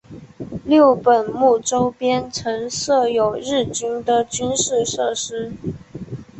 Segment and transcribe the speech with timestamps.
[0.65, 5.51] 六本木周边曾设有日军的军事设施。